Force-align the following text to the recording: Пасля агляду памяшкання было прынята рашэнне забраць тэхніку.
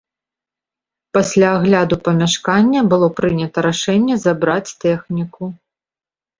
Пасля 1.17 1.49
агляду 1.57 1.99
памяшкання 2.09 2.79
было 2.95 3.07
прынята 3.21 3.57
рашэнне 3.69 4.15
забраць 4.27 4.75
тэхніку. 4.89 5.43